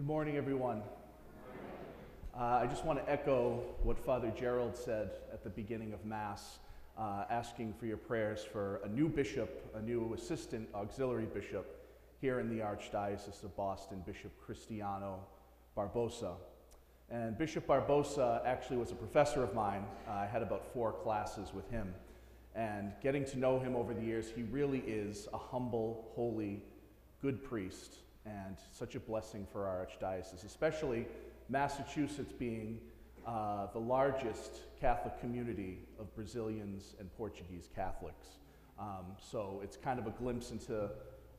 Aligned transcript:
Good 0.00 0.06
morning, 0.06 0.38
everyone. 0.38 0.82
Uh, 2.34 2.42
I 2.42 2.66
just 2.66 2.86
want 2.86 3.04
to 3.04 3.12
echo 3.12 3.62
what 3.82 3.98
Father 3.98 4.32
Gerald 4.34 4.74
said 4.74 5.10
at 5.30 5.44
the 5.44 5.50
beginning 5.50 5.92
of 5.92 6.06
Mass, 6.06 6.58
uh, 6.96 7.24
asking 7.28 7.74
for 7.74 7.84
your 7.84 7.98
prayers 7.98 8.42
for 8.42 8.80
a 8.82 8.88
new 8.88 9.10
bishop, 9.10 9.70
a 9.74 9.82
new 9.82 10.14
assistant 10.14 10.70
auxiliary 10.74 11.26
bishop 11.26 11.86
here 12.18 12.40
in 12.40 12.48
the 12.48 12.64
Archdiocese 12.64 13.44
of 13.44 13.54
Boston, 13.58 14.02
Bishop 14.06 14.32
Cristiano 14.40 15.18
Barbosa. 15.76 16.32
And 17.10 17.36
Bishop 17.36 17.66
Barbosa 17.66 18.40
actually 18.46 18.78
was 18.78 18.92
a 18.92 18.96
professor 18.96 19.42
of 19.42 19.52
mine. 19.52 19.84
Uh, 20.08 20.12
I 20.12 20.24
had 20.24 20.40
about 20.40 20.72
four 20.72 20.92
classes 20.92 21.52
with 21.52 21.70
him. 21.70 21.94
And 22.54 22.94
getting 23.02 23.26
to 23.26 23.38
know 23.38 23.58
him 23.58 23.76
over 23.76 23.92
the 23.92 24.02
years, 24.02 24.30
he 24.34 24.44
really 24.44 24.82
is 24.86 25.28
a 25.34 25.38
humble, 25.38 26.10
holy, 26.14 26.62
good 27.20 27.44
priest 27.44 27.96
and 28.26 28.56
such 28.72 28.94
a 28.94 29.00
blessing 29.00 29.46
for 29.50 29.66
our 29.66 29.86
archdiocese, 29.86 30.44
especially 30.44 31.06
Massachusetts 31.48 32.32
being 32.32 32.80
uh, 33.26 33.66
the 33.72 33.78
largest 33.78 34.60
Catholic 34.80 35.18
community 35.20 35.78
of 35.98 36.14
Brazilians 36.14 36.94
and 36.98 37.14
Portuguese 37.16 37.68
Catholics. 37.74 38.26
Um, 38.78 39.16
so 39.20 39.60
it's 39.62 39.76
kind 39.76 39.98
of 39.98 40.06
a 40.06 40.10
glimpse 40.10 40.50
into 40.52 40.90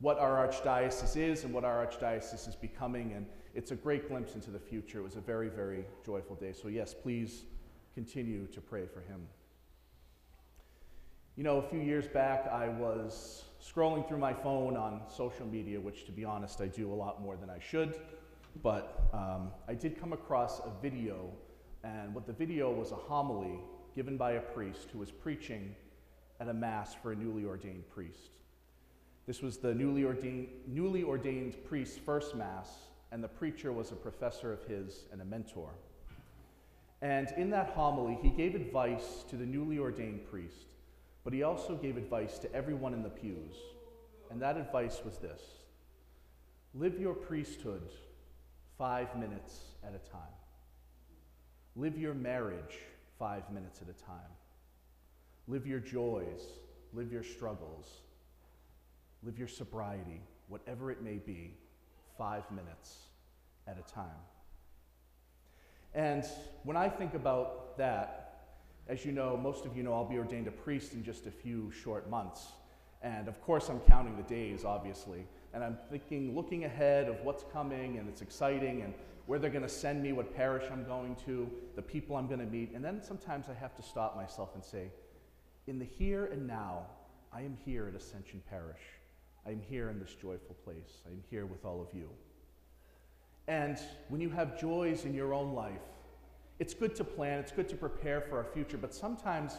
what 0.00 0.18
our 0.18 0.46
archdiocese 0.46 1.16
is 1.16 1.44
and 1.44 1.52
what 1.52 1.64
our 1.64 1.86
archdiocese 1.86 2.48
is 2.48 2.56
becoming, 2.56 3.12
and 3.12 3.26
it's 3.54 3.70
a 3.70 3.76
great 3.76 4.08
glimpse 4.08 4.34
into 4.34 4.50
the 4.50 4.58
future. 4.58 5.00
It 5.00 5.02
was 5.02 5.16
a 5.16 5.20
very, 5.20 5.48
very 5.48 5.84
joyful 6.04 6.36
day. 6.36 6.52
So, 6.52 6.68
yes, 6.68 6.94
please 6.94 7.44
continue 7.94 8.46
to 8.46 8.60
pray 8.60 8.86
for 8.86 9.00
him. 9.00 9.26
You 11.38 11.44
know, 11.44 11.58
a 11.58 11.62
few 11.62 11.78
years 11.78 12.08
back, 12.08 12.48
I 12.48 12.68
was 12.68 13.44
scrolling 13.62 14.08
through 14.08 14.18
my 14.18 14.34
phone 14.34 14.76
on 14.76 15.02
social 15.08 15.46
media, 15.46 15.80
which, 15.80 16.04
to 16.06 16.10
be 16.10 16.24
honest, 16.24 16.60
I 16.60 16.66
do 16.66 16.92
a 16.92 16.96
lot 16.96 17.22
more 17.22 17.36
than 17.36 17.48
I 17.48 17.60
should. 17.60 17.94
But 18.60 19.08
um, 19.12 19.52
I 19.68 19.74
did 19.74 20.00
come 20.00 20.12
across 20.12 20.58
a 20.58 20.72
video, 20.82 21.30
and 21.84 22.12
what 22.12 22.26
the 22.26 22.32
video 22.32 22.72
was 22.72 22.90
a 22.90 22.96
homily 22.96 23.60
given 23.94 24.16
by 24.16 24.32
a 24.32 24.40
priest 24.40 24.88
who 24.92 24.98
was 24.98 25.12
preaching 25.12 25.76
at 26.40 26.48
a 26.48 26.52
mass 26.52 26.96
for 27.00 27.12
a 27.12 27.14
newly 27.14 27.44
ordained 27.44 27.88
priest. 27.88 28.30
This 29.28 29.40
was 29.40 29.58
the 29.58 29.72
newly 29.72 30.02
ordained, 30.02 30.48
newly 30.66 31.04
ordained 31.04 31.54
priest's 31.64 31.98
first 31.98 32.34
mass, 32.34 32.68
and 33.12 33.22
the 33.22 33.28
preacher 33.28 33.72
was 33.72 33.92
a 33.92 33.94
professor 33.94 34.52
of 34.52 34.64
his 34.64 35.04
and 35.12 35.22
a 35.22 35.24
mentor. 35.24 35.70
And 37.00 37.32
in 37.36 37.48
that 37.50 37.74
homily, 37.76 38.18
he 38.20 38.30
gave 38.30 38.56
advice 38.56 39.22
to 39.30 39.36
the 39.36 39.46
newly 39.46 39.78
ordained 39.78 40.28
priest 40.28 40.74
but 41.24 41.32
he 41.32 41.42
also 41.42 41.76
gave 41.76 41.96
advice 41.96 42.38
to 42.38 42.52
everyone 42.54 42.94
in 42.94 43.02
the 43.02 43.10
pews. 43.10 43.54
And 44.30 44.40
that 44.42 44.56
advice 44.56 45.00
was 45.04 45.18
this 45.18 45.42
live 46.74 47.00
your 47.00 47.14
priesthood 47.14 47.90
five 48.76 49.16
minutes 49.18 49.60
at 49.82 49.94
a 49.94 50.10
time, 50.10 50.20
live 51.76 51.98
your 51.98 52.14
marriage 52.14 52.78
five 53.18 53.50
minutes 53.50 53.80
at 53.82 53.88
a 53.88 54.04
time, 54.04 54.32
live 55.48 55.66
your 55.66 55.80
joys, 55.80 56.42
live 56.92 57.10
your 57.10 57.24
struggles, 57.24 57.88
live 59.22 59.38
your 59.38 59.48
sobriety, 59.48 60.20
whatever 60.48 60.90
it 60.90 61.02
may 61.02 61.16
be, 61.16 61.54
five 62.16 62.48
minutes 62.50 62.96
at 63.66 63.76
a 63.78 63.92
time. 63.92 64.06
And 65.94 66.24
when 66.64 66.76
I 66.76 66.88
think 66.88 67.14
about 67.14 67.76
that, 67.78 68.27
as 68.88 69.04
you 69.04 69.12
know, 69.12 69.36
most 69.36 69.66
of 69.66 69.76
you 69.76 69.82
know, 69.82 69.92
I'll 69.92 70.04
be 70.04 70.16
ordained 70.16 70.48
a 70.48 70.50
priest 70.50 70.94
in 70.94 71.04
just 71.04 71.26
a 71.26 71.30
few 71.30 71.70
short 71.70 72.08
months. 72.08 72.48
And 73.02 73.28
of 73.28 73.40
course, 73.42 73.68
I'm 73.68 73.80
counting 73.80 74.16
the 74.16 74.22
days, 74.22 74.64
obviously. 74.64 75.26
And 75.52 75.62
I'm 75.62 75.78
thinking, 75.90 76.34
looking 76.34 76.64
ahead 76.64 77.08
of 77.08 77.20
what's 77.22 77.44
coming, 77.52 77.98
and 77.98 78.08
it's 78.08 78.22
exciting, 78.22 78.82
and 78.82 78.94
where 79.26 79.38
they're 79.38 79.50
going 79.50 79.62
to 79.62 79.68
send 79.68 80.02
me, 80.02 80.12
what 80.12 80.34
parish 80.34 80.64
I'm 80.72 80.84
going 80.84 81.16
to, 81.26 81.50
the 81.76 81.82
people 81.82 82.16
I'm 82.16 82.26
going 82.26 82.40
to 82.40 82.46
meet. 82.46 82.72
And 82.74 82.82
then 82.82 83.02
sometimes 83.02 83.46
I 83.50 83.54
have 83.54 83.76
to 83.76 83.82
stop 83.82 84.16
myself 84.16 84.54
and 84.54 84.64
say, 84.64 84.90
in 85.66 85.78
the 85.78 85.84
here 85.84 86.26
and 86.26 86.46
now, 86.46 86.86
I 87.30 87.42
am 87.42 87.56
here 87.64 87.86
at 87.88 87.94
Ascension 87.94 88.42
Parish. 88.48 88.80
I 89.46 89.50
am 89.50 89.60
here 89.68 89.90
in 89.90 89.98
this 89.98 90.14
joyful 90.14 90.56
place. 90.64 91.02
I 91.06 91.10
am 91.10 91.22
here 91.30 91.44
with 91.44 91.64
all 91.66 91.80
of 91.80 91.88
you. 91.94 92.08
And 93.48 93.78
when 94.08 94.20
you 94.20 94.30
have 94.30 94.58
joys 94.58 95.04
in 95.04 95.14
your 95.14 95.34
own 95.34 95.54
life, 95.54 95.82
it's 96.58 96.74
good 96.74 96.94
to 96.96 97.04
plan, 97.04 97.38
it's 97.38 97.52
good 97.52 97.68
to 97.68 97.76
prepare 97.76 98.20
for 98.20 98.38
our 98.38 98.44
future, 98.44 98.76
but 98.76 98.92
sometimes 98.94 99.54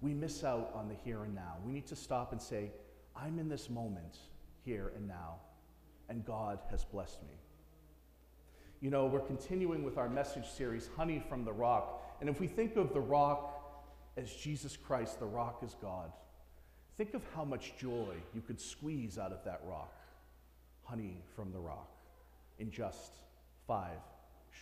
we 0.00 0.14
miss 0.14 0.42
out 0.42 0.70
on 0.74 0.88
the 0.88 0.94
here 0.94 1.24
and 1.24 1.34
now. 1.34 1.56
We 1.64 1.72
need 1.72 1.86
to 1.86 1.96
stop 1.96 2.32
and 2.32 2.40
say, 2.40 2.70
I'm 3.14 3.38
in 3.38 3.48
this 3.48 3.70
moment, 3.70 4.18
here 4.64 4.92
and 4.96 5.06
now, 5.06 5.36
and 6.08 6.24
God 6.24 6.58
has 6.70 6.84
blessed 6.84 7.22
me. 7.22 7.34
You 8.80 8.90
know, 8.90 9.06
we're 9.06 9.20
continuing 9.20 9.84
with 9.84 9.98
our 9.98 10.08
message 10.08 10.48
series, 10.48 10.88
Honey 10.96 11.22
from 11.28 11.44
the 11.44 11.52
Rock. 11.52 12.16
And 12.20 12.28
if 12.28 12.40
we 12.40 12.46
think 12.46 12.76
of 12.76 12.94
the 12.94 13.00
rock 13.00 13.82
as 14.16 14.32
Jesus 14.32 14.76
Christ, 14.76 15.20
the 15.20 15.26
rock 15.26 15.62
is 15.62 15.76
God, 15.80 16.10
think 16.96 17.14
of 17.14 17.22
how 17.34 17.44
much 17.44 17.76
joy 17.78 18.14
you 18.34 18.40
could 18.40 18.60
squeeze 18.60 19.18
out 19.18 19.32
of 19.32 19.44
that 19.44 19.60
rock. 19.64 19.94
Honey 20.82 21.22
from 21.36 21.52
the 21.52 21.58
rock 21.58 21.90
in 22.58 22.70
just 22.70 23.12
five 23.66 23.98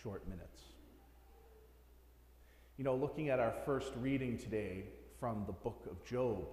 short 0.03 0.27
minutes. 0.27 0.61
You 2.79 2.85
know, 2.85 2.95
looking 2.95 3.27
at 3.27 3.41
our 3.41 3.51
first 3.65 3.91
reading 3.99 4.37
today 4.37 4.85
from 5.19 5.43
the 5.45 5.51
book 5.51 5.85
of 5.91 6.01
Job, 6.05 6.45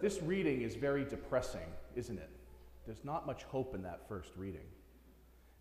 this 0.00 0.22
reading 0.22 0.62
is 0.62 0.76
very 0.76 1.04
depressing, 1.04 1.68
isn't 1.94 2.18
it? 2.18 2.30
There's 2.86 3.04
not 3.04 3.26
much 3.26 3.42
hope 3.42 3.74
in 3.74 3.82
that 3.82 4.08
first 4.08 4.30
reading. 4.38 4.64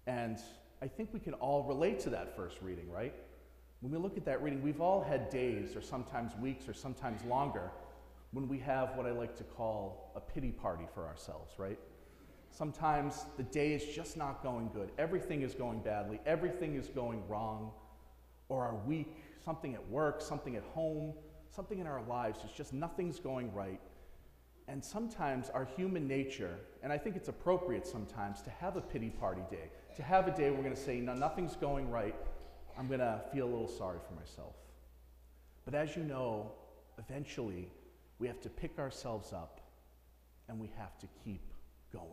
And 0.07 0.39
I 0.81 0.87
think 0.87 1.09
we 1.11 1.19
can 1.19 1.33
all 1.33 1.63
relate 1.63 1.99
to 2.01 2.09
that 2.11 2.37
first 2.37 2.59
reading, 2.61 2.89
right? 2.89 3.13
When 3.81 3.91
we 3.91 3.97
look 3.97 4.15
at 4.15 4.23
that 4.23 4.41
reading, 4.41 4.61
we've 4.61 4.79
all 4.79 5.03
had 5.03 5.29
days, 5.29 5.75
or 5.75 5.81
sometimes 5.81 6.31
weeks, 6.37 6.69
or 6.69 6.73
sometimes 6.73 7.21
longer, 7.25 7.69
when 8.31 8.47
we 8.47 8.59
have 8.59 8.95
what 8.95 9.05
I 9.05 9.11
like 9.11 9.35
to 9.39 9.43
call 9.43 10.13
a 10.15 10.21
pity 10.21 10.51
party 10.51 10.85
for 10.93 11.05
ourselves, 11.05 11.55
right? 11.57 11.79
Sometimes 12.49 13.25
the 13.35 13.43
day 13.43 13.73
is 13.73 13.83
just 13.93 14.15
not 14.15 14.41
going 14.41 14.69
good. 14.73 14.91
Everything 14.97 15.41
is 15.41 15.53
going 15.53 15.79
badly. 15.79 16.21
Everything 16.25 16.75
is 16.75 16.87
going 16.87 17.27
wrong. 17.27 17.71
Or 18.47 18.63
our 18.63 18.75
week 18.85 19.17
something 19.45 19.75
at 19.75 19.89
work, 19.89 20.21
something 20.21 20.55
at 20.55 20.63
home, 20.73 21.13
something 21.55 21.79
in 21.79 21.87
our 21.87 22.01
lives. 22.03 22.39
It's 22.43 22.53
just 22.53 22.73
nothing's 22.73 23.19
going 23.19 23.53
right. 23.53 23.79
And 24.67 24.83
sometimes 24.83 25.49
our 25.51 25.65
human 25.77 26.07
nature, 26.07 26.55
and 26.81 26.91
I 26.91 26.97
think 26.97 27.15
it's 27.15 27.29
appropriate 27.29 27.85
sometimes 27.85 28.41
to 28.41 28.49
have 28.49 28.75
a 28.75 28.81
pity 28.81 29.11
party 29.11 29.43
day, 29.51 29.69
to 29.95 30.03
have 30.03 30.27
a 30.27 30.35
day 30.35 30.49
we're 30.49 30.63
going 30.63 30.75
to 30.75 30.81
say, 30.81 30.99
no, 30.99 31.13
nothing's 31.13 31.55
going 31.55 31.91
right. 31.91 32.15
I'm 32.77 32.87
going 32.87 32.99
to 32.99 33.21
feel 33.31 33.45
a 33.45 33.51
little 33.51 33.67
sorry 33.67 33.99
for 34.07 34.15
myself. 34.15 34.55
But 35.63 35.75
as 35.75 35.95
you 35.95 36.03
know, 36.03 36.51
eventually 36.97 37.71
we 38.17 38.27
have 38.27 38.41
to 38.41 38.49
pick 38.49 38.79
ourselves 38.79 39.31
up 39.31 39.61
and 40.49 40.59
we 40.59 40.71
have 40.77 40.97
to 40.99 41.07
keep 41.23 41.53
going. 41.93 42.09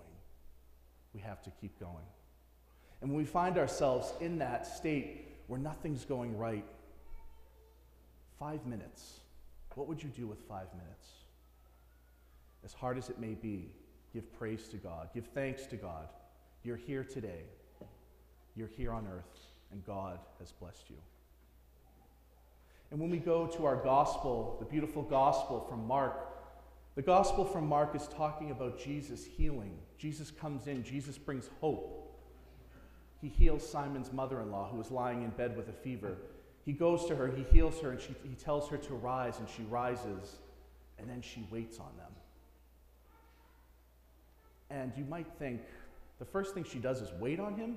We 1.14 1.20
have 1.20 1.43
to 1.43 1.50
keep 1.50 1.78
going. 1.81 2.04
And 3.00 3.10
when 3.10 3.19
we 3.19 3.25
find 3.25 3.59
ourselves 3.59 4.12
in 4.20 4.38
that 4.38 4.66
state 4.66 5.28
where 5.47 5.59
nothing's 5.59 6.04
going 6.04 6.37
right, 6.38 6.64
Five 8.42 8.66
minutes. 8.66 9.20
What 9.76 9.86
would 9.86 10.03
you 10.03 10.08
do 10.08 10.26
with 10.26 10.41
five 10.48 10.66
minutes? 10.76 11.06
As 12.64 12.72
hard 12.72 12.98
as 12.98 13.08
it 13.08 13.20
may 13.20 13.34
be, 13.34 13.70
give 14.12 14.36
praise 14.36 14.66
to 14.70 14.78
God, 14.78 15.10
give 15.14 15.26
thanks 15.26 15.64
to 15.66 15.76
God. 15.76 16.08
You're 16.64 16.76
here 16.76 17.04
today, 17.04 17.44
you're 18.56 18.66
here 18.76 18.92
on 18.92 19.06
earth, 19.06 19.38
and 19.70 19.86
God 19.86 20.19
has 20.41 20.50
blessed 20.50 20.91
you. 20.91 20.97
And 22.91 22.98
when 22.98 23.10
we 23.10 23.19
go 23.19 23.47
to 23.47 23.64
our 23.64 23.76
gospel, 23.76 24.56
the 24.58 24.66
beautiful 24.66 25.02
gospel 25.02 25.64
from 25.70 25.86
Mark, 25.86 26.16
the 26.97 27.02
gospel 27.02 27.44
from 27.44 27.69
Mark 27.69 27.94
is 27.94 28.08
talking 28.08 28.50
about 28.50 28.76
Jesus 28.76 29.25
healing. 29.25 29.78
Jesus 29.98 30.32
comes 30.32 30.66
in, 30.66 30.82
Jesus 30.82 31.16
brings 31.16 31.48
hope. 31.60 32.12
He 33.20 33.28
heals 33.28 33.64
Simon's 33.64 34.12
mother 34.12 34.40
in 34.40 34.50
law 34.50 34.69
who 34.69 34.78
was 34.78 34.90
lying 34.90 35.22
in 35.22 35.31
bed 35.31 35.56
with 35.56 35.69
a 35.69 35.72
fever. 35.72 36.17
He 36.64 36.73
goes 36.73 37.06
to 37.06 37.17
her, 37.17 37.29
he 37.29 37.43
heals 37.43 37.81
her, 37.81 37.91
and 37.91 38.00
she, 38.00 38.14
he 38.23 38.35
tells 38.35 38.69
her 38.69 38.76
to 38.76 38.94
rise, 38.94 39.38
and 39.38 39.49
she 39.49 39.62
rises, 39.64 40.37
and 40.99 41.09
then 41.09 41.20
she 41.20 41.47
waits 41.50 41.79
on 41.79 41.91
them. 41.97 42.12
And 44.70 44.93
you 44.97 45.05
might 45.05 45.26
think 45.38 45.61
the 46.19 46.25
first 46.25 46.55
thing 46.55 46.64
she 46.64 46.79
does 46.79 47.00
is 47.00 47.11
wait 47.20 47.41
on 47.41 47.56
him? 47.56 47.76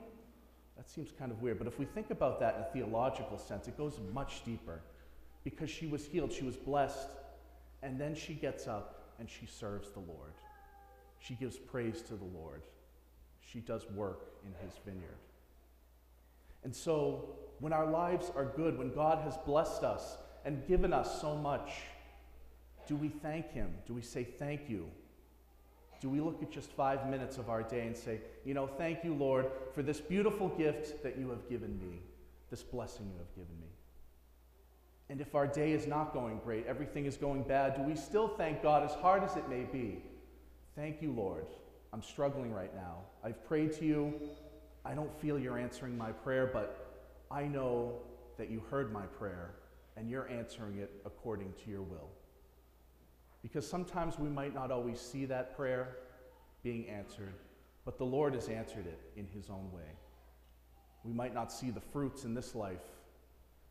That 0.77 0.89
seems 0.89 1.11
kind 1.17 1.31
of 1.31 1.41
weird. 1.41 1.57
But 1.57 1.67
if 1.67 1.79
we 1.79 1.85
think 1.85 2.11
about 2.11 2.39
that 2.41 2.55
in 2.55 2.61
a 2.61 2.65
theological 2.65 3.37
sense, 3.37 3.67
it 3.67 3.77
goes 3.77 3.99
much 4.13 4.43
deeper. 4.45 4.81
Because 5.43 5.69
she 5.69 5.87
was 5.87 6.05
healed, 6.05 6.31
she 6.31 6.43
was 6.43 6.55
blessed, 6.55 7.09
and 7.81 7.99
then 7.99 8.15
she 8.15 8.33
gets 8.33 8.67
up 8.67 9.13
and 9.19 9.29
she 9.29 9.45
serves 9.45 9.89
the 9.91 9.99
Lord. 9.99 10.33
She 11.19 11.35
gives 11.35 11.57
praise 11.57 12.01
to 12.03 12.15
the 12.15 12.25
Lord. 12.25 12.61
She 13.41 13.59
does 13.59 13.85
work 13.91 14.33
in 14.45 14.53
his 14.65 14.77
vineyard. 14.85 15.17
And 16.63 16.75
so 16.75 17.29
when 17.59 17.73
our 17.73 17.85
lives 17.85 18.31
are 18.35 18.45
good, 18.45 18.77
when 18.77 18.93
God 18.93 19.19
has 19.23 19.37
blessed 19.45 19.83
us 19.83 20.17
and 20.43 20.65
given 20.67 20.93
us 20.93 21.21
so 21.21 21.35
much, 21.35 21.71
do 22.87 22.95
we 22.95 23.09
thank 23.09 23.51
Him? 23.51 23.73
Do 23.87 23.93
we 23.93 24.01
say 24.01 24.23
thank 24.23 24.69
you? 24.69 24.89
Do 26.01 26.09
we 26.09 26.19
look 26.19 26.43
at 26.43 26.51
just 26.51 26.69
five 26.71 27.09
minutes 27.09 27.37
of 27.37 27.49
our 27.49 27.63
day 27.63 27.87
and 27.87 27.95
say, 27.95 28.19
You 28.43 28.53
know, 28.53 28.67
thank 28.67 29.03
you, 29.03 29.13
Lord, 29.13 29.47
for 29.73 29.81
this 29.81 29.99
beautiful 29.99 30.49
gift 30.49 31.01
that 31.03 31.17
you 31.17 31.29
have 31.29 31.49
given 31.49 31.79
me, 31.79 32.01
this 32.49 32.61
blessing 32.61 33.09
you 33.11 33.17
have 33.17 33.33
given 33.35 33.59
me? 33.59 33.67
And 35.09 35.21
if 35.21 35.35
our 35.35 35.47
day 35.47 35.71
is 35.71 35.87
not 35.87 36.13
going 36.13 36.39
great, 36.43 36.65
everything 36.67 37.05
is 37.05 37.15
going 37.15 37.43
bad, 37.43 37.75
do 37.75 37.81
we 37.83 37.95
still 37.95 38.27
thank 38.27 38.61
God 38.61 38.83
as 38.83 38.93
hard 38.95 39.23
as 39.23 39.35
it 39.35 39.47
may 39.49 39.63
be? 39.63 40.03
Thank 40.75 41.01
you, 41.01 41.11
Lord. 41.11 41.45
I'm 41.93 42.01
struggling 42.01 42.51
right 42.51 42.73
now. 42.75 42.97
I've 43.23 43.43
prayed 43.47 43.71
to 43.73 43.85
you. 43.85 44.13
I 44.83 44.93
don't 44.93 45.13
feel 45.21 45.39
you're 45.39 45.57
answering 45.57 45.97
my 45.97 46.11
prayer, 46.11 46.49
but 46.51 46.84
I 47.31 47.43
know 47.43 47.99
that 48.37 48.49
you 48.49 48.61
heard 48.69 48.91
my 48.91 49.05
prayer 49.05 49.55
and 49.97 50.09
you're 50.09 50.29
answering 50.29 50.77
it 50.79 50.91
according 51.05 51.53
to 51.63 51.69
your 51.69 51.81
will. 51.81 52.09
Because 53.41 53.67
sometimes 53.67 54.17
we 54.19 54.29
might 54.29 54.53
not 54.53 54.71
always 54.71 54.99
see 54.99 55.25
that 55.25 55.55
prayer 55.55 55.97
being 56.63 56.89
answered, 56.89 57.35
but 57.85 57.97
the 57.97 58.05
Lord 58.05 58.33
has 58.33 58.49
answered 58.49 58.87
it 58.87 58.99
in 59.15 59.27
His 59.27 59.49
own 59.49 59.71
way. 59.71 59.89
We 61.03 61.13
might 61.13 61.33
not 61.33 61.51
see 61.51 61.69
the 61.69 61.79
fruits 61.79 62.23
in 62.23 62.33
this 62.33 62.55
life, 62.55 62.81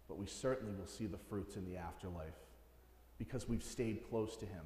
but 0.08 0.16
we 0.16 0.26
certainly 0.26 0.74
will 0.74 0.86
see 0.86 1.06
the 1.06 1.18
fruits 1.18 1.56
in 1.56 1.64
the 1.64 1.76
afterlife 1.76 2.38
because 3.18 3.48
we've 3.48 3.62
stayed 3.62 4.08
close 4.08 4.36
to 4.36 4.46
Him, 4.46 4.64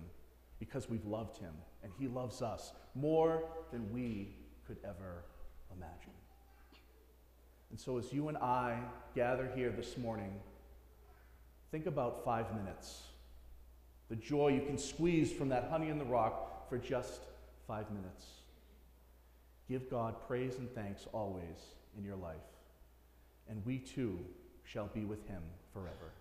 because 0.58 0.88
we've 0.88 1.06
loved 1.06 1.38
Him, 1.38 1.54
and 1.82 1.92
He 1.98 2.08
loves 2.08 2.42
us 2.42 2.72
more 2.94 3.44
than 3.72 3.90
we 3.92 4.36
could 4.66 4.78
ever 4.84 5.24
imagine. 5.74 6.12
And 7.70 7.78
so, 7.78 7.98
as 7.98 8.12
you 8.12 8.28
and 8.28 8.38
I 8.38 8.78
gather 9.14 9.50
here 9.54 9.70
this 9.70 9.98
morning, 9.98 10.32
think 11.70 11.86
about 11.86 12.24
five 12.24 12.54
minutes. 12.54 13.02
The 14.08 14.16
joy 14.16 14.48
you 14.48 14.62
can 14.62 14.78
squeeze 14.78 15.30
from 15.30 15.50
that 15.50 15.68
honey 15.70 15.90
in 15.90 15.98
the 15.98 16.04
rock 16.04 16.68
for 16.68 16.78
just 16.78 17.20
five 17.66 17.90
minutes. 17.90 18.24
Give 19.68 19.90
God 19.90 20.14
praise 20.26 20.56
and 20.56 20.70
thanks 20.74 21.06
always 21.12 21.74
in 21.98 22.04
your 22.04 22.16
life, 22.16 22.36
and 23.48 23.64
we 23.66 23.78
too 23.78 24.18
shall 24.64 24.86
be 24.86 25.04
with 25.04 25.26
him 25.28 25.42
forever. 25.74 26.12